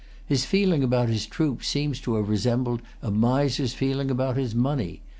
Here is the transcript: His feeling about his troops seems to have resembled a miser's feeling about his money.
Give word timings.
His 0.25 0.45
feeling 0.45 0.81
about 0.83 1.09
his 1.09 1.27
troops 1.27 1.67
seems 1.67 2.01
to 2.01 2.15
have 2.15 2.27
resembled 2.27 2.81
a 3.03 3.11
miser's 3.11 3.75
feeling 3.75 4.09
about 4.09 4.35
his 4.35 4.55
money. 4.55 5.03